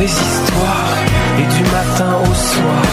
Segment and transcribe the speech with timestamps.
[0.00, 0.96] des histoires
[1.38, 2.84] et du matin au soir,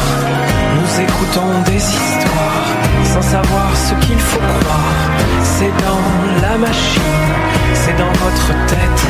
[0.75, 2.67] nous écoutons des histoires
[3.13, 4.99] sans savoir ce qu'il faut croire.
[5.41, 6.05] C'est dans
[6.41, 7.23] la machine,
[7.73, 9.03] c'est dans votre tête.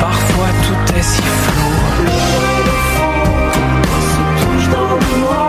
[0.00, 1.72] Parfois tout est si flou.
[4.72, 5.47] dans le.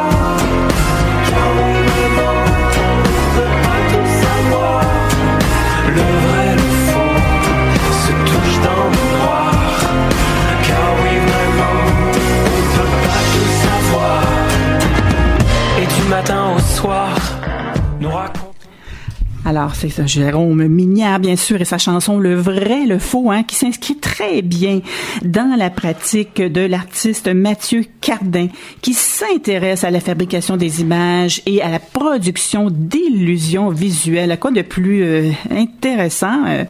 [19.60, 23.44] Alors, c'est ça, Jérôme Mignard, bien sûr, et sa chanson Le vrai, le faux, hein,
[23.44, 24.80] qui s'inscrit très bien
[25.22, 28.48] dans la pratique de l'artiste Mathieu Cardin,
[28.82, 34.38] qui s'intéresse à la fabrication des images et à la production d'illusions visuelles.
[34.40, 36.64] Quoi de plus euh, intéressant euh,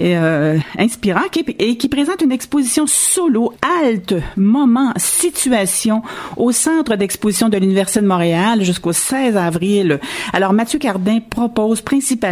[0.00, 3.52] et euh, inspirant, qui, et qui présente une exposition solo,
[3.84, 6.02] halte, moment, situation,
[6.36, 10.00] au Centre d'exposition de l'Université de Montréal jusqu'au 16 avril.
[10.32, 12.31] Alors, Mathieu Cardin propose principalement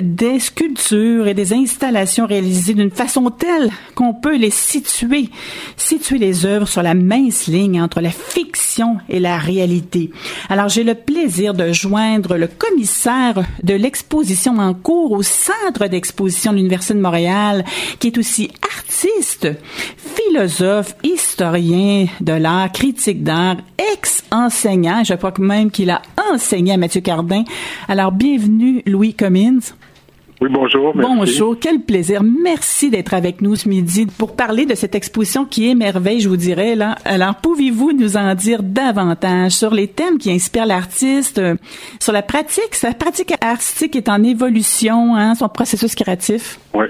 [0.00, 5.30] des sculptures et des installations réalisées d'une façon telle qu'on peut les situer,
[5.76, 10.10] situer les œuvres sur la mince ligne entre la fiction et la réalité.
[10.48, 16.52] Alors, j'ai le plaisir de joindre le commissaire de l'exposition en cours au Centre d'exposition
[16.52, 17.64] de l'Université de Montréal,
[17.98, 19.48] qui est aussi artiste,
[19.96, 23.56] philosophe, historien de l'art, critique d'art,
[23.92, 25.04] ex-enseignant.
[25.04, 27.44] Je crois que même qu'il a enseigné à Mathieu Cardin.
[27.88, 29.74] Alors, bienvenue, Louis Cummins.
[30.40, 30.94] Oui, bonjour.
[30.94, 31.14] Merci.
[31.16, 32.22] Bonjour, quel plaisir.
[32.22, 36.36] Merci d'être avec nous ce midi pour parler de cette exposition qui émerveille, je vous
[36.36, 36.74] dirais.
[36.74, 36.96] Là.
[37.06, 41.54] Alors, pouvez-vous nous en dire davantage sur les thèmes qui inspirent l'artiste, euh,
[42.00, 46.58] sur la pratique, sa pratique artistique est en évolution, hein, son processus créatif?
[46.74, 46.86] Oui.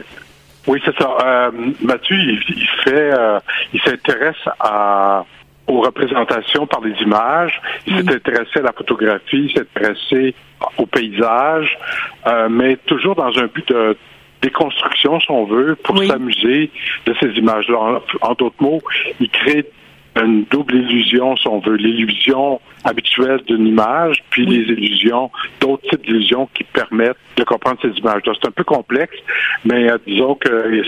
[0.67, 1.17] Oui, c'est ça.
[1.25, 3.39] Euh, Mathieu, il, il fait, euh,
[3.73, 5.25] il s'intéresse à
[5.67, 7.61] aux représentations par les images.
[7.87, 10.35] Il s'est intéressé à la photographie, il s'est intéressé
[10.79, 11.77] au paysage,
[12.27, 13.97] euh, mais toujours dans un but de
[14.43, 16.07] déconstruction, si on veut, pour Oui.
[16.09, 16.71] s'amuser
[17.07, 17.79] de ces images-là.
[17.79, 18.81] En, en d'autres mots,
[19.21, 19.67] il crée
[20.25, 26.05] une double illusion, si on veut, l'illusion habituelle d'une image, puis les illusions, d'autres types
[26.07, 28.33] d'illusions qui permettent de comprendre ces images-là.
[28.41, 29.17] C'est un peu complexe,
[29.65, 30.83] mais euh, disons que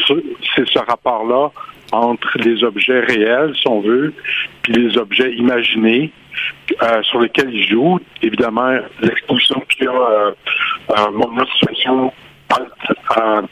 [0.55, 1.51] c'est ce rapport-là
[1.93, 4.13] entre les objets réels, si on veut,
[4.63, 6.13] puis les objets imaginés
[6.83, 7.99] euh, sur lesquels il joue.
[8.23, 10.31] Évidemment, l'exposition qu'il y a, euh,
[10.91, 12.13] euh, mon situation,
[12.59, 13.43] euh,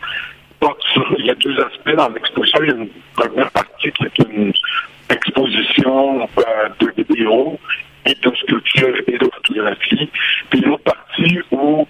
[1.19, 2.61] il y a deux aspects dans l'exposition.
[2.63, 4.53] Il y a une première partie qui est une
[5.11, 7.59] exposition euh, de vidéos
[8.05, 10.11] et de sculptures et de photographies.
[10.51, 11.87] Puis une autre partie où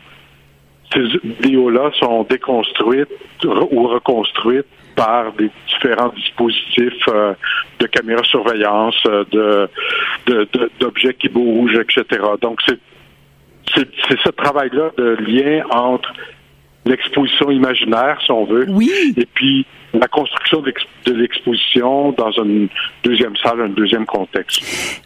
[0.92, 3.08] ces vidéos-là sont déconstruites
[3.44, 7.34] ou reconstruites par des différents dispositifs euh,
[7.78, 9.68] de caméra surveillance, euh, de
[10.80, 12.22] d'objets qui bougent, etc.
[12.40, 12.78] Donc c'est
[13.74, 16.12] c'est c'est ce travail-là de lien entre
[16.86, 18.90] l'exposition imaginaire, si on veut, Oui.
[19.16, 19.66] et puis
[19.98, 22.68] la construction de l'exposition dans une
[23.04, 24.62] deuxième salle, un deuxième contexte.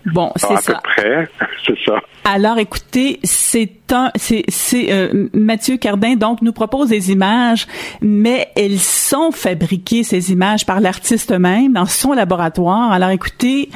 [0.07, 0.75] Bon, c'est Alors, à ça.
[0.75, 1.29] peu près,
[1.67, 2.01] c'est ça.
[2.25, 7.67] Alors, écoutez, c'est un, c'est, c'est euh, Mathieu Cardin donc nous propose des images,
[8.01, 12.93] mais elles sont fabriquées ces images par l'artiste même dans son laboratoire.
[12.93, 13.69] Alors, écoutez,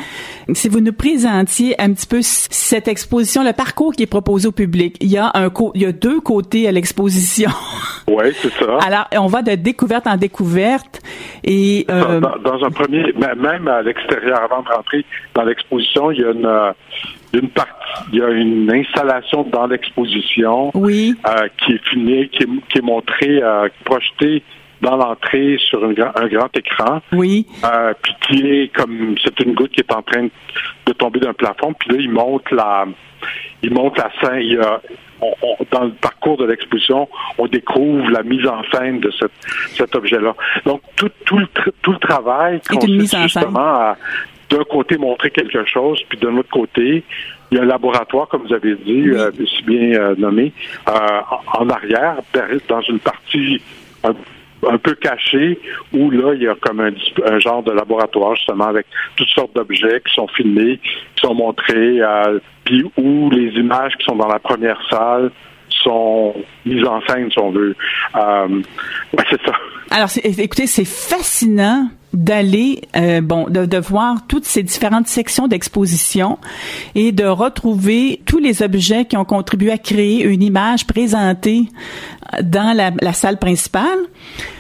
[0.53, 4.53] si vous nous présentiez un petit peu cette exposition, le parcours qui est proposé au
[4.53, 7.51] public, il y a un, il y a deux côtés à l'exposition.
[8.07, 8.79] Oui, c'est ça.
[8.87, 11.01] Alors, on va de découverte en découverte
[11.43, 15.05] et euh, dans, dans un premier, même à l'extérieur, avant de rentrer
[15.35, 16.73] dans l'exposition, il y a une, euh,
[17.33, 17.73] une partie,
[18.13, 22.79] il y a une installation dans l'exposition oui, euh, qui est filmée, qui est, qui
[22.79, 24.43] est montrée, euh, projetée
[24.81, 29.39] dans l'entrée sur un grand, un grand écran, oui, euh, puis qui est comme c'est
[29.41, 30.27] une goutte qui est en train
[30.87, 32.85] de tomber d'un plafond, puis là il monte la,
[33.62, 34.41] il monte la scène.
[34.41, 34.81] Il y a,
[35.21, 37.09] on- on- dans le parcours de l'exposition,
[37.39, 39.33] on découvre la mise en scène de cette,
[39.75, 40.35] cet objet-là.
[40.67, 41.47] Donc tout, tout, le,
[41.82, 43.97] tout le travail consiste justement à
[44.50, 47.03] d'un côté montrer quelque chose, puis d'un autre côté,
[47.50, 50.53] il y a un laboratoire, comme vous avez dit, euh, si bien euh, nommé,
[50.88, 50.93] euh,
[51.56, 52.17] en, en arrière,
[52.69, 53.62] dans une partie
[54.05, 54.15] un,
[54.70, 55.58] un peu cachée,
[55.93, 56.93] où là, il y a comme un,
[57.26, 60.78] un genre de laboratoire, justement, avec toutes sortes d'objets qui sont filmés,
[61.16, 65.31] qui sont montrés, euh, puis où les images qui sont dans la première salle
[65.82, 66.34] sont
[66.64, 67.76] mises en scène, si on veut.
[68.16, 69.52] Euh, ouais, c'est ça.
[69.90, 70.08] Alors,
[70.38, 76.38] écoutez, c'est fascinant d'aller, euh, bon, de, de voir toutes ces différentes sections d'exposition
[76.94, 81.64] et de retrouver tous les objets qui ont contribué à créer une image présentée
[82.43, 83.99] dans la, la salle principale.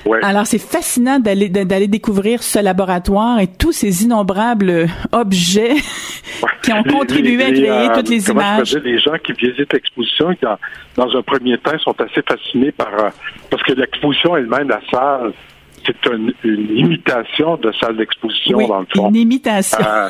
[0.04, 0.18] Ouais.
[0.22, 5.74] Alors, c'est fascinant d'aller d'aller découvrir ce laboratoire et tous ces innombrables objets
[6.62, 8.70] qui ont Les- contribué à créer euh, toutes les je images.
[8.70, 10.58] dire, les gens qui visitent l'exposition, qui, dans,
[10.96, 12.88] dans un premier temps, sont assez fascinés par...
[12.98, 13.08] euh,
[13.50, 15.32] parce que l'exposition elle-même, la salle,
[15.86, 19.08] c'est une, une imitation de salle d'exposition, Oui, dans le fond.
[19.08, 19.78] une imitation.
[19.80, 20.08] Euh,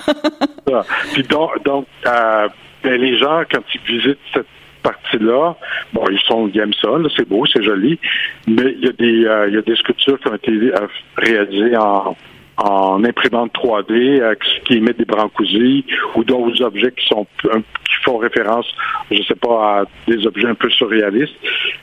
[0.68, 0.84] ça.
[1.12, 2.48] Puis donc, donc euh,
[2.82, 4.46] ben, les gens, quand ils visitent cette
[4.82, 5.54] partie-là,
[5.92, 7.98] bon, ils sont ils aiment ça, c'est beau, c'est joli,
[8.46, 10.86] mais il y a des euh, il y a des sculptures qui ont été euh,
[11.16, 12.16] réalisées en
[12.56, 14.34] en imprimante 3D euh,
[14.64, 15.84] qui- émettent des brancusis
[16.14, 18.66] ou d'autres objets qui sont qui font référence,
[19.10, 21.34] je sais pas, à des objets un peu surréalistes.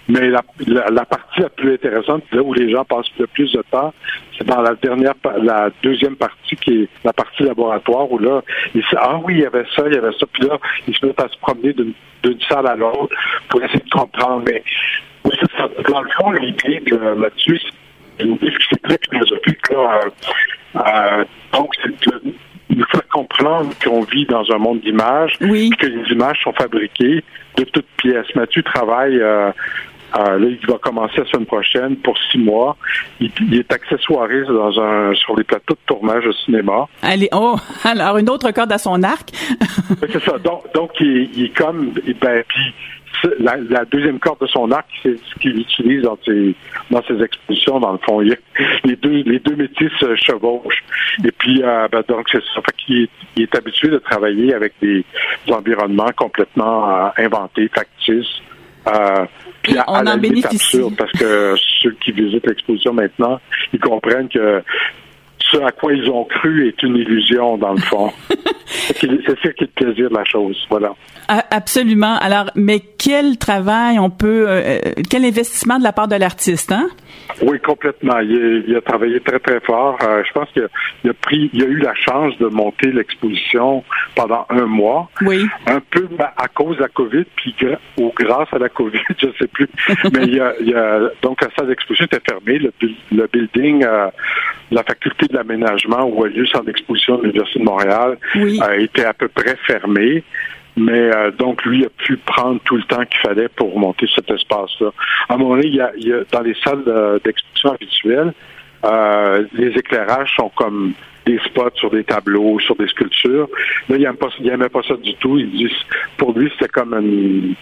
[0.08, 3.94] Mais la, partie la plus intéressante, là où les gens passent le plus de temps,
[4.38, 8.42] c'est dans la dernière, la deuxième partie qui est la partie laboratoire où là,
[8.76, 10.58] ils se ah oui, il y avait ça, il y avait ça, puis là,
[10.88, 13.16] ils se mettent à se promener d'une salle à l'autre
[13.50, 14.44] pour essayer de comprendre.
[14.46, 14.64] Mais
[15.90, 17.72] dans le fond, l'idée de là-dessus, c'est
[18.20, 19.70] c'est très philosophique.
[19.72, 22.34] Là, euh, euh, donc, de
[22.76, 25.70] nous faire comprendre qu'on vit dans un monde d'images, Oui.
[25.78, 27.24] que les images sont fabriquées
[27.58, 28.34] de toutes pièces.
[28.36, 29.52] Mathieu travaille, euh,
[30.18, 32.78] euh, là, il va commencer la semaine prochaine pour six mois.
[33.20, 36.88] Il, il est accessoiriste dans un, sur les plateaux de tournage de cinéma.
[37.02, 39.30] Allez, oh, alors une autre corde à son arc.
[40.00, 40.38] C'est ça.
[40.38, 41.92] Donc, donc il, est- il est comme,
[42.22, 42.74] ben, puis
[43.40, 46.56] la, la deuxième corde de son arc, c'est ce qu'il utilise dans ses,
[46.90, 48.22] dans ses expositions, dans le fond.
[48.22, 48.38] Il-
[48.84, 50.84] les deux, les deux métiers se chevauchent.
[51.24, 52.62] Et puis, euh, ben, donc, c'est ça.
[52.66, 55.04] Fait qu'il est, il est habitué de travailler avec des,
[55.46, 58.42] des environnements complètement euh, inventés, factices.
[58.88, 59.26] Euh,
[59.62, 60.78] puis à, on à la en limite bénéficie.
[60.78, 63.40] absurde, parce que ceux qui visitent l'exposition maintenant,
[63.74, 64.64] ils comprennent que
[65.52, 68.12] ce à quoi ils ont cru est une illusion, dans le fond.
[68.70, 70.58] c'est ça qui est le plaisir de la chose.
[70.70, 70.94] Voilà.
[71.50, 72.18] Absolument.
[72.20, 76.90] Alors, mais quel travail on peut, euh, quel investissement de la part de l'artiste, hein?
[77.42, 78.20] Oui, complètement.
[78.20, 79.98] Il, a- il a travaillé très, très fort.
[80.04, 83.84] Euh, je pense qu'il a, a pris, il a eu la chance de monter l'exposition
[84.16, 85.10] pendant un mois.
[85.22, 85.46] Oui.
[85.68, 87.56] Un peu ma- à cause de la COVID, puis
[87.98, 89.70] ou grâce à la COVID, je sais plus.
[90.14, 92.60] Mais il y a, il a- donc la salle d'exposition était fermée.
[92.60, 94.08] Le, bu- le building, euh,
[94.72, 98.60] la faculté de l'aménagement où a lieu le centre d'exposition de l'Université de Montréal, Oui.
[98.78, 100.24] était à peu près fermé.
[100.78, 104.32] Mais euh, donc, lui a pu prendre tout le temps qu'il fallait pour monter cet
[104.32, 104.92] espace-là.
[105.28, 106.84] À un moment donné, il y a, il y a- dans les salles
[107.26, 108.34] d'exposition habituelles,
[108.86, 110.94] euh, les éclairages sont comme
[111.26, 113.48] des spots sur des tableaux, sur des sculptures.
[113.90, 115.38] Là, il n'aimait pas, il aimait pas ça du tout.
[115.38, 115.72] Il dit,
[116.18, 117.54] pour lui, c'était comme une...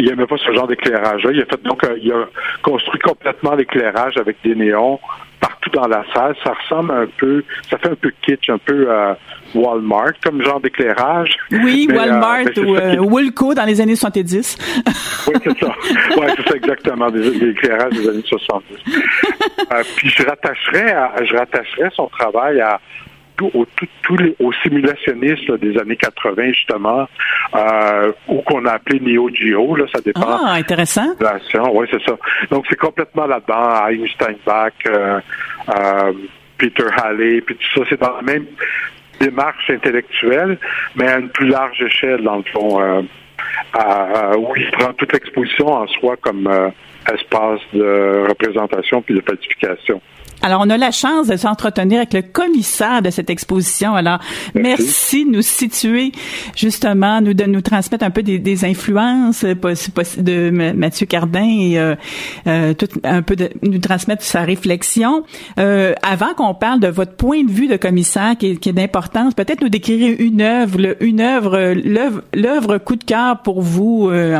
[0.00, 1.30] Il aimait pas ce genre d'éclairage-là.
[1.32, 2.26] Il a fait donc, euh, il a
[2.62, 4.98] construit complètement l'éclairage avec des néons
[5.42, 6.34] partout dans la salle.
[6.42, 9.12] Ça ressemble un peu, ça fait un peu kitsch, un peu euh,
[9.54, 11.36] Walmart comme genre d'éclairage.
[11.50, 14.56] Oui, Mais, euh, Walmart ou euh, Woolco dans les années 70.
[15.26, 15.74] oui, c'est ça.
[16.16, 18.64] Oui, c'est ça exactement, des, des éclairages des années 70.
[19.72, 22.80] Euh, puis je rattacherais, à- je rattacherais son travail à
[23.36, 27.08] tout- au, tout- tous les, aux simulationnistes là, des années 80, justement,
[27.54, 30.22] euh, ou qu'on a appelé Neo Geo, là, ça dépend.
[30.44, 31.14] Ah, intéressant.
[31.72, 32.16] Oui, c'est ça.
[32.50, 33.86] Donc, c'est complètement là-dedans.
[33.88, 35.20] Einstein Bach, euh,
[35.68, 36.12] euh,
[36.58, 38.46] Peter Halley, puis tout ça, c'est dans la même
[39.20, 40.58] démarche intellectuelle,
[40.96, 42.80] mais à une plus large échelle, dans le fond.
[43.74, 46.48] À- où il prend toute l'exposition en soi comme
[47.12, 50.00] espace de représentation puis de falsification.
[50.42, 53.94] Alors, on a la chance de s'entretenir avec le commissaire de cette exposition.
[53.94, 54.18] Alors,
[54.54, 56.12] merci, de nous situer,
[56.56, 59.54] justement, nous de nous transmettre un peu des, des influences euh,
[60.18, 61.94] de Mathieu Cardin et euh,
[62.46, 65.22] euh, tout, un peu de nous transmettre sa réflexion.
[65.58, 68.72] Euh, avant qu'on parle de votre point de vue de commissaire qui est, qui est
[68.72, 71.74] d'importance, peut-être nous décrire une œuvre, le- une œuvre,
[72.34, 74.38] l'œuvre, coup de cœur pour vous euh,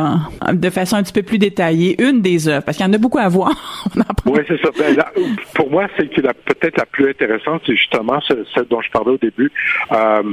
[0.51, 2.97] de façon un petit peu plus détaillée, une des œuvres, parce qu'il y en a
[2.97, 3.53] beaucoup à voir.
[4.25, 4.69] Oui, c'est ça.
[4.77, 5.11] Ben, là,
[5.53, 8.89] pour moi, celle qui est peut-être la plus intéressante, c'est justement ce- celle dont je
[8.91, 9.51] parlais au début,
[9.91, 10.23] euh,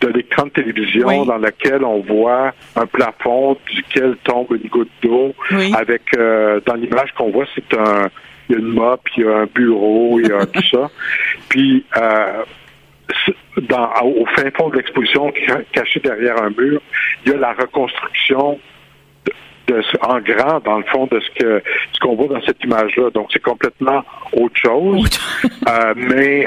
[0.00, 1.26] de l'écran de télévision Oui.
[1.26, 5.34] dans lequel on voit un plafond duquel tombe une goutte d'eau.
[5.52, 5.72] Oui.
[5.76, 8.08] Avec euh, dans l'image qu'on voit, c'est un
[8.48, 10.88] il y a une mop, il y a un bureau, il y a tout ça.
[11.48, 12.42] Puis euh,
[13.68, 16.80] dans, au fin fond de l'exposition, ca- caché derrière un mur,
[17.24, 18.58] il y a la reconstruction
[19.68, 23.10] de, en grand, dans le fond, de ce que ce qu'on voit dans cette image-là.
[23.10, 25.08] Donc, c'est complètement autre chose.
[25.68, 26.46] Euh, mais,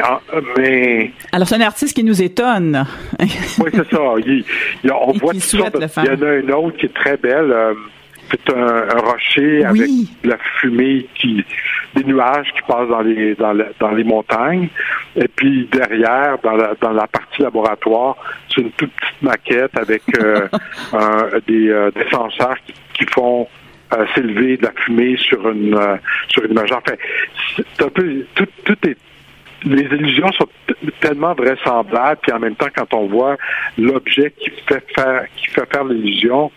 [0.57, 2.85] mais Alors, c'est un artiste qui nous étonne.
[3.19, 3.27] oui,
[3.73, 3.99] c'est ça.
[4.25, 4.45] Il,
[4.83, 6.03] il- on Et voit qui toutes souhaite sortes de- le faire.
[6.05, 7.51] Il y en a une autre qui est très belle.
[7.51, 7.73] euh,
[8.31, 10.09] c'est un, un rocher avec Oui.
[10.23, 11.43] de la fumée qui,
[11.95, 14.69] des nuages qui passent dans les dans, la- dans les montagnes.
[15.15, 18.15] Et puis derrière, dans la, dans la partie laboratoire,
[18.53, 20.47] c'est une toute petite maquette avec euh,
[20.93, 23.47] un- des, euh, des senseurs qui, qui font
[23.93, 25.95] euh, s'élever de la fumée sur une euh,
[26.27, 26.71] sur une image.
[26.71, 26.93] Enfin,
[27.55, 28.97] c'est un peu tout, tout est
[29.65, 30.47] les illusions sont
[31.01, 33.37] tellement vraisemblables, puis en même temps, quand on voit
[33.77, 36.51] l'objet qui fait faire qui fait faire l'illusion,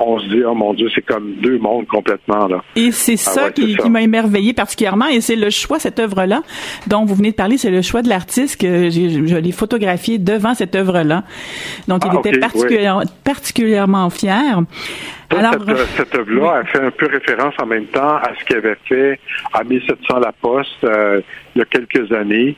[0.00, 2.62] on se dit oh mon Dieu, c'est comme deux mondes complètement là.
[2.76, 3.82] Et c'est ça ouais, qui, c'est ça.
[3.82, 6.42] qui m'a émerveillé particulièrement, et c'est le choix, cette œuvre-là,
[6.86, 10.54] dont vous venez de parler, c'est le choix de l'artiste que je l'ai photographié devant
[10.54, 11.24] cette œuvre-là.
[11.88, 14.60] Donc, il Ah, était particulièrement, particulièrement fier.
[15.30, 18.44] Alors, cette, euh, cette œuvre-là a fait un peu référence en même temps à ce
[18.44, 19.20] qu'il avait fait
[19.52, 21.20] à 1700 La Poste euh,
[21.54, 22.56] il y a quelques années.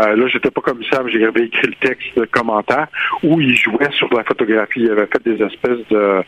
[0.00, 2.86] Euh, là, j'étais pas commissaire, mais j'ai écrit le texte de commentaire
[3.22, 4.80] où il jouait sur la photographie.
[4.82, 6.22] Il avait fait des espèces de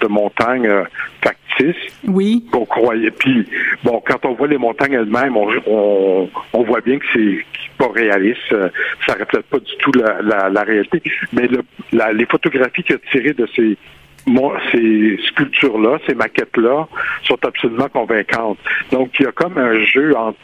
[0.00, 0.82] de montagnes euh,
[1.22, 1.76] factices
[2.08, 3.12] oui, qu'on croyait.
[3.12, 3.46] Puis,
[3.84, 7.44] bon, quand on voit les montagnes elles-mêmes, on, on, on voit bien que c'est
[7.78, 8.40] pas réaliste.
[8.52, 8.68] euh,
[9.06, 11.00] Ça reflète pas du tout la, la, la réalité.
[11.32, 11.60] Mais le,
[11.92, 13.78] la, les photographies qu'il a tirées de ces
[14.26, 16.88] mon- ces sculptures-là, ces maquettes-là,
[17.24, 18.58] sont absolument convaincantes.
[18.90, 20.38] Donc, il y a comme un jeu entre...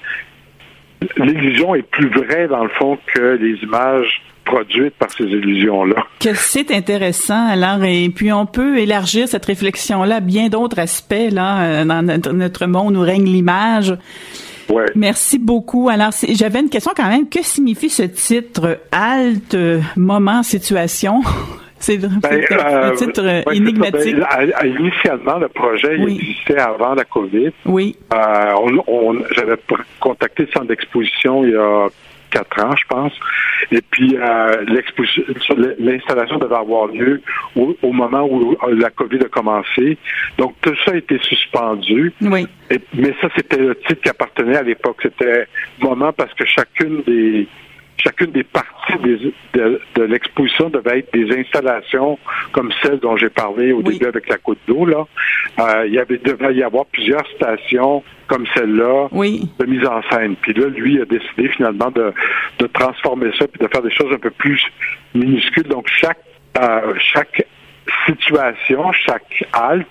[1.16, 6.06] L'illusion est plus vraie, dans le fond, que les images produites par ces illusions-là.
[6.20, 7.46] que c'est intéressant.
[7.48, 12.02] Alors, et puis on peut élargir cette réflexion-là à bien d'autres aspects là euh, dans
[12.04, 13.94] notre, monde où règne l'image.
[14.68, 14.86] Ouais.
[14.94, 15.88] Merci beaucoup.
[15.88, 17.28] Alors, j'avais une question quand même.
[17.28, 18.80] Que signifie ce titre?
[18.90, 19.56] Halte,
[19.96, 21.22] moment, situation?
[21.82, 24.16] C'est Ben, c'est un euh, titre euh, énigmatique.
[24.16, 26.16] Ben, à- initialement, le projet Oui.
[26.20, 27.50] existait avant la COVID.
[27.66, 29.56] Oui, Euh, on, on- J'avais
[29.98, 31.88] contacté le centre d'exposition il y a
[32.30, 33.12] quatre ans, je pense.
[33.72, 34.64] Et puis, euh,
[35.78, 37.20] l'installation devait avoir lieu
[37.56, 39.98] au, au moment où la COVID a commencé.
[40.38, 42.12] Donc, tout ça a été suspendu.
[42.22, 44.98] oui, Et- mais ça, c'était le titre qui appartenait à l'époque.
[45.02, 45.46] C'était
[45.80, 47.46] moment parce que chacune des
[48.02, 52.18] chacune des parties des- de, de l'exposition devait être des installations
[52.52, 53.92] comme celle dont j'ai parlé au Oui.
[53.94, 54.84] début avec la côte d'eau.
[54.86, 55.04] Là,
[55.58, 59.48] Euh, il y avait devait y avoir plusieurs stations comme celle-là oui.
[59.58, 60.34] de mise en scène.
[60.36, 62.12] Puis là, lui a décidé finalement de,
[62.58, 64.60] de transformer ça puis de faire des choses un peu plus
[65.14, 65.68] minuscules.
[65.68, 66.18] Donc chaque
[66.60, 67.46] euh, chaque
[68.06, 69.86] situation, chaque halte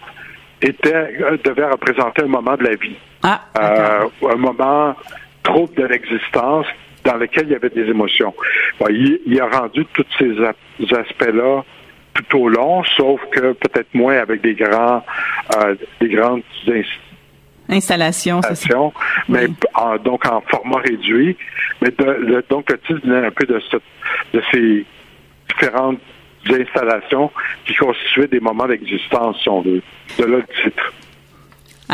[0.62, 3.42] était euh, devait représenter un moment de la vie, Ah.
[3.60, 4.96] Euh, un moment
[5.44, 6.66] trouble de l'existence
[7.04, 8.34] dans lequel il y avait des émotions.
[8.80, 10.32] Bon, il, il a rendu tous ces
[10.96, 11.64] aspects-là
[12.14, 15.04] tout au long, sauf que peut-être moins avec des grands
[15.58, 16.42] euh, des grandes
[17.70, 18.92] installations,
[19.30, 19.54] mais Oui.
[19.76, 21.38] en- donc en format réduit.
[21.82, 23.78] Mais de, le- donc le titre venait un peu de, ce-
[24.38, 24.86] de ces
[25.50, 26.00] différentes
[26.50, 27.32] installations
[27.66, 29.82] qui constituaient des moments d'existence, si on veut.
[30.20, 30.94] De là le titre.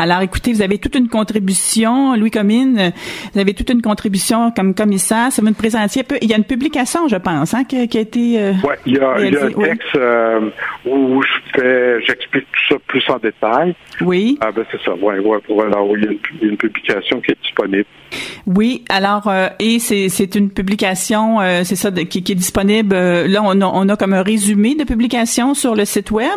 [0.00, 2.90] Alors, écoutez, vous avez toute une contribution, Louis Comine, euh,
[3.34, 5.32] vous avez toute une contribution comme commissaire.
[5.32, 6.16] Ça va nous présenter un peu.
[6.22, 8.40] Il y a une publication, je pense, hein, qui, qui a été.
[8.40, 9.64] euh, Ouais, il y a, il y a un oui.
[9.64, 10.50] texte euh,
[10.86, 11.28] où je
[11.60, 13.74] fais, j'explique tout ça plus en détail.
[14.00, 14.94] Oui, Ah ben c'est ça.
[14.94, 17.38] Ouais, ouais, voilà, oui, il y a une, il y a une publication qui est
[17.42, 17.84] disponible.
[18.46, 18.84] oui.
[18.88, 22.94] Alors, euh, et c'est c'est une publication, euh, c'est ça, de- qui, qui est disponible.
[22.94, 26.28] euh, là, on a, on a comme un résumé de publication sur le site web.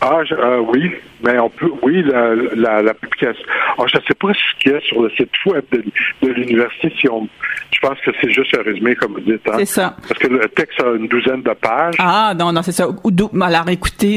[0.00, 0.90] Ah, je- euh, oui,
[1.24, 3.42] mais on peut, oui, la, la, la publication.
[3.78, 5.82] Ah, je ne sais pas ce qu'il y a sur le site web de,
[6.22, 6.92] de l'université.
[7.00, 7.26] Si on,
[7.70, 9.40] je pense que c'est juste un résumé, comme vous dites.
[9.48, 9.54] Hein?
[9.58, 9.96] C'est ça.
[10.06, 11.94] Parce que le texte a une douzaine de pages.
[11.98, 12.86] Ah non non c'est ça.
[13.04, 14.16] D'où- Alors écoutez,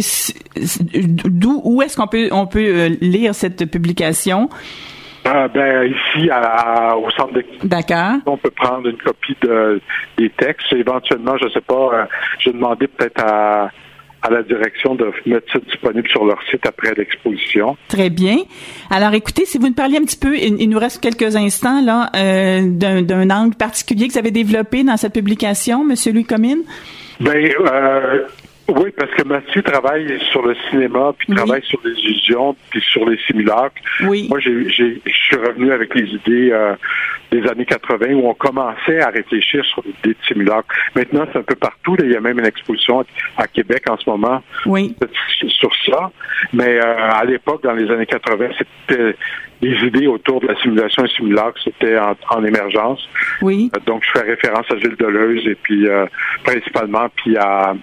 [1.26, 4.50] d'où où est-ce qu'on peut on peut euh, lire cette publication?
[5.26, 6.38] Ah, ben ici, à,
[6.92, 8.16] à- au centre de D'accord.
[8.26, 9.82] on peut prendre une copie de,
[10.18, 10.72] des textes.
[10.72, 12.04] Éventuellement, je ne sais pas, euh,
[12.40, 13.70] j'ai demandé peut-être à,
[14.22, 17.78] à la direction de mettre ça disponible sur leur site après l'exposition.
[17.88, 18.38] Très bien.
[18.90, 21.82] Alors, écoutez, si vous nous parliez un petit peu, il, il nous reste quelques instants
[21.82, 26.26] là, euh, d'un, d'un angle particulier que vous avez développé dans cette publication, Monsieur Louis
[26.26, 26.64] Comine.
[27.20, 28.20] Ben euh,
[28.70, 31.36] oui, parce que Mathieu travaille sur le cinéma, puis Oui.
[31.36, 33.82] travaille sur les illusions, puis sur les simulacres.
[34.04, 34.28] Oui.
[34.30, 36.76] Moi, j'ai, j'ai, je suis revenu avec les idées euh,
[37.32, 40.74] des années 80 où on commençait à réfléchir sur l'idée de simulacres.
[40.96, 41.96] Maintenant, c'est un peu partout.
[41.96, 43.06] Là, il y a même une exposition
[43.38, 44.96] à Québec en ce moment Oui.
[45.48, 46.12] sur ça.
[46.54, 49.16] Mais euh, à l'époque, dans les années 80, c'était
[49.62, 53.08] les idées autour de la simulation et simulacre, c'était en, en émergence.
[53.42, 53.72] Oui.
[53.76, 56.06] Euh, Donc, je fais référence à Gilles Deleuze et puis euh,
[56.44, 57.74] principalement puis à,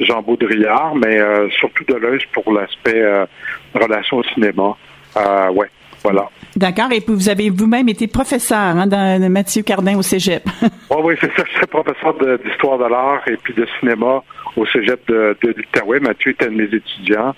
[0.00, 3.26] Jean Baudrillard, mais euh, surtout Deleuze pour l'aspect euh,
[3.74, 4.76] relation au cinéma.
[5.16, 5.68] Euh, ouais,
[6.02, 6.28] voilà.
[6.56, 6.92] D'accord.
[6.92, 10.44] Et puis vous avez vous-même été professeur hein, dans Mathieu Cardin au Cégep.
[10.90, 11.42] Oui, oui, c'est ça.
[11.50, 14.22] Je suis professeur de- d'histoire de, l'art et puis de cinéma
[14.54, 15.98] au cégep de, de l'Outaouais.
[15.98, 17.34] Mathieu était un de mes étudiants.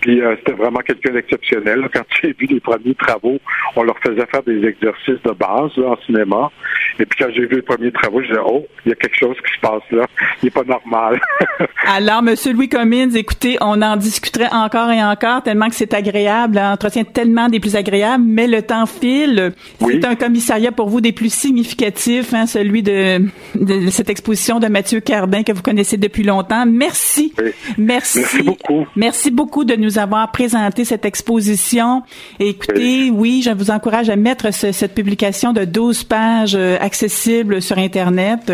[0.00, 1.88] Puis euh, c'était vraiment quelqu'un d'exceptionnel.
[1.92, 3.38] Quand j'ai vu les premiers travaux,
[3.76, 6.50] on leur faisait faire des exercices de base là, en cinéma.
[6.98, 9.18] Et puis quand j'ai vu les premiers travaux, je disais, oh, il y a quelque
[9.18, 10.06] chose qui se passe là.
[10.42, 11.20] Il n'est pas normal.
[11.86, 16.56] Alors, Monsieur Louis Commins, écoutez, on en discuterait encore et encore, tellement que c'est agréable,
[16.56, 19.52] l'entretien tellement des plus agréables, mais le temps file.
[19.80, 24.68] C'est un commissariat pour vous des plus significatifs, hein, celui de, de, cette exposition de
[24.68, 26.66] Mathieu Cardin que vous connaissez depuis longtemps.
[26.66, 27.32] Merci.
[27.78, 28.20] Merci.
[28.20, 28.86] Merci beaucoup.
[28.96, 32.02] Merci beaucoup de nous avoir présenté cette exposition.
[32.40, 33.42] écoutez, oui.
[33.44, 38.50] je vous encourage à mettre cette publication de 12 pages euh, accessibles sur Internet.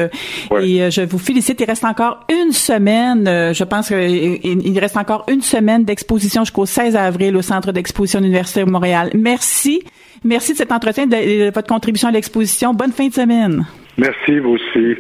[0.61, 1.61] Et euh, je vous félicite.
[1.61, 3.29] Il reste encore une semaine.
[3.29, 8.19] Euh, je pense qu'il reste encore une semaine d'exposition jusqu'au 16 avril au Centre d'exposition
[8.19, 9.11] de l'Université de Montréal.
[9.15, 9.85] Merci.
[10.25, 12.75] Merci de cet entretien, de, votre contribution à l'exposition.
[12.75, 13.67] Bonne fin de semaine.
[13.97, 14.97] Merci, vous aussi.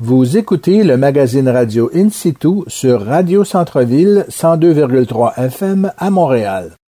[0.00, 6.78] Vous écoutez le magazine radio In situ sur Radio Centre-Ville 102,3 FM à Montréal.